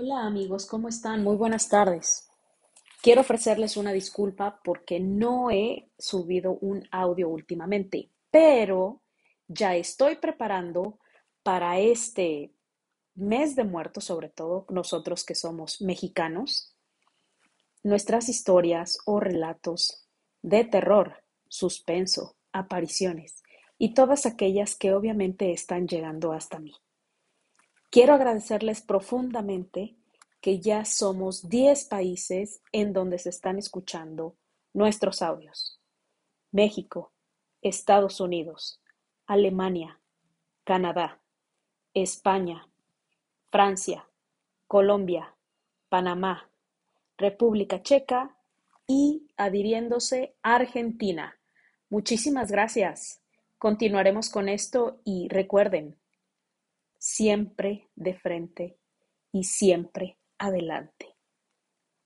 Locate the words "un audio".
6.60-7.28